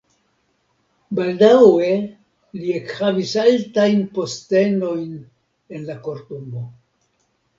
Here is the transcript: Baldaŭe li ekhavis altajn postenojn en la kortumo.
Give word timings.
Baldaŭe 1.17 1.89
li 2.61 2.71
ekhavis 2.79 3.33
altajn 3.43 4.01
postenojn 4.15 5.13
en 5.79 5.85
la 5.91 5.99
kortumo. 6.09 6.63